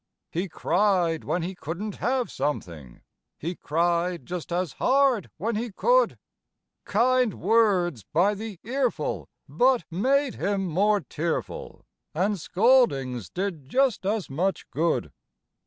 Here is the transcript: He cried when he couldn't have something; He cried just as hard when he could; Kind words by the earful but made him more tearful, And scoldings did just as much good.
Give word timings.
He 0.31 0.49
cried 0.49 1.23
when 1.23 1.43
he 1.43 1.53
couldn't 1.53 1.97
have 1.97 2.31
something; 2.31 3.01
He 3.37 3.53
cried 3.53 4.25
just 4.25 4.51
as 4.51 4.73
hard 4.73 5.29
when 5.37 5.55
he 5.55 5.71
could; 5.71 6.17
Kind 6.85 7.35
words 7.35 8.03
by 8.11 8.33
the 8.33 8.57
earful 8.63 9.29
but 9.47 9.83
made 9.91 10.33
him 10.33 10.65
more 10.65 11.01
tearful, 11.01 11.85
And 12.15 12.39
scoldings 12.39 13.29
did 13.29 13.69
just 13.69 14.03
as 14.03 14.27
much 14.27 14.67
good. 14.71 15.11